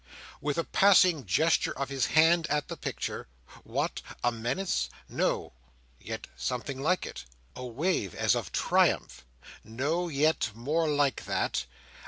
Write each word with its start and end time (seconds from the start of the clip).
With 0.41 0.57
a 0.57 0.63
passing 0.63 1.27
gesture 1.27 1.77
of 1.77 1.89
his 1.89 2.07
hand 2.07 2.47
at 2.47 2.69
the 2.69 2.75
picture—what! 2.75 4.01
a 4.23 4.31
menace? 4.31 4.89
No; 5.07 5.53
yet 5.99 6.25
something 6.35 6.81
like 6.81 7.05
it. 7.05 7.23
A 7.55 7.63
wave 7.67 8.15
as 8.15 8.33
of 8.35 8.51
triumph? 8.51 9.23
No; 9.63 10.07
yet 10.07 10.49
more 10.55 10.87
like 10.89 11.25
that. 11.25 11.65